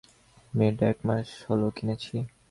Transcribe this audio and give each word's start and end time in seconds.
আমি 0.51 0.63
এটা 0.69 0.85
এক 0.93 0.99
মাস 1.07 1.27
হল 1.47 1.61
কিনেছি। 1.77 2.15